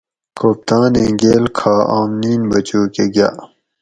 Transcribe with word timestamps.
کوپتانیں 0.39 1.11
گیل 1.21 1.45
کھا 1.57 1.75
آم 1.97 2.11
نین 2.21 2.41
بچوکہ 2.49 3.05
گا 3.15 3.29